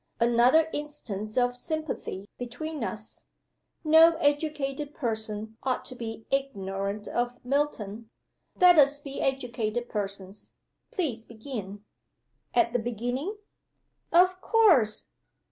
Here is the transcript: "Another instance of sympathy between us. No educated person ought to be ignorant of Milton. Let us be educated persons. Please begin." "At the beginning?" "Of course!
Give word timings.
"Another 0.19 0.67
instance 0.73 1.37
of 1.37 1.55
sympathy 1.55 2.27
between 2.39 2.83
us. 2.83 3.27
No 3.83 4.15
educated 4.15 4.95
person 4.95 5.57
ought 5.61 5.85
to 5.85 5.95
be 5.95 6.25
ignorant 6.31 7.07
of 7.07 7.37
Milton. 7.45 8.09
Let 8.59 8.79
us 8.79 8.99
be 8.99 9.21
educated 9.21 9.89
persons. 9.89 10.53
Please 10.89 11.23
begin." 11.23 11.83
"At 12.55 12.73
the 12.73 12.79
beginning?" 12.79 13.37
"Of 14.11 14.41
course! 14.41 15.05